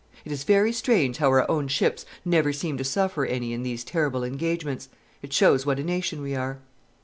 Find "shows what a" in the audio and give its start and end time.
5.31-5.83